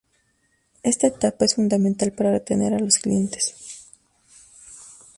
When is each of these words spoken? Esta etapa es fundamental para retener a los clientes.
Esta 0.81 1.05
etapa 1.05 1.45
es 1.45 1.53
fundamental 1.53 2.11
para 2.11 2.31
retener 2.31 2.73
a 2.73 2.79
los 2.79 2.97
clientes. 2.97 3.85